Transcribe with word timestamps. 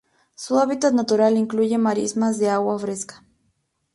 Su 0.33 0.57
hábitat 0.57 0.93
natural 0.95 1.37
incluye 1.37 1.77
marismas 1.77 2.39
de 2.39 2.49
agua 2.49 2.79
fresca. 2.79 3.23